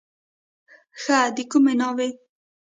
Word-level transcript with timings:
ښه 1.01 1.17
د 1.35 1.37
کومې 1.51 1.73
ناوې. 1.79 2.09